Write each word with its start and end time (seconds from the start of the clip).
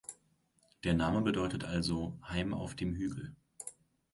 Der 0.83 0.95
Name 0.95 1.21
bedeutet 1.21 1.63
also 1.63 2.17
"Heim 2.27 2.55
auf 2.55 2.73
dem 2.73 2.95
Hügel". 2.95 3.35